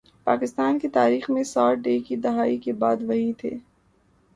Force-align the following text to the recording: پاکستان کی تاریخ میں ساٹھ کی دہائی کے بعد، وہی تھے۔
پاکستان 0.23 0.79
کی 0.79 0.87
تاریخ 0.89 1.29
میں 1.29 1.43
ساٹھ 1.43 1.79
کی 1.99 2.15
دہائی 2.15 2.57
کے 2.57 2.73
بعد، 2.73 2.97
وہی 3.01 3.31
تھے۔ 3.33 3.57